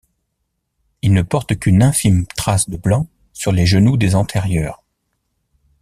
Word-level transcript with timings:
Il 1.03 1.13
ne 1.13 1.21
porte 1.21 1.59
qu'une 1.59 1.83
infime 1.83 2.25
trace 2.35 2.67
de 2.71 2.75
blanc 2.75 3.07
sur 3.33 3.51
les 3.51 3.67
genoux 3.67 3.97
des 3.97 4.15
antérieurs. 4.15 4.83